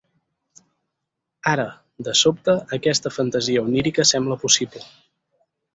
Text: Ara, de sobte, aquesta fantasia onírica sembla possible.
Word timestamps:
Ara, 1.51 1.67
de 2.09 2.15
sobte, 2.23 2.57
aquesta 2.81 3.15
fantasia 3.19 3.65
onírica 3.69 4.11
sembla 4.15 4.41
possible. 4.47 4.85